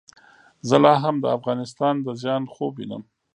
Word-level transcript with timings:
زه 0.67 0.75
لا 0.83 0.93
هم 1.03 1.15
د 1.19 1.25
افغانستان 1.37 1.93
د 2.05 2.07
زیان 2.21 2.43
خوب 2.53 2.73
وینم. 2.77 3.03